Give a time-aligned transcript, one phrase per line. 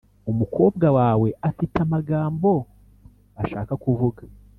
[0.31, 2.49] umukobwa wawe afite amagambo
[3.41, 4.21] ashaka kuvuga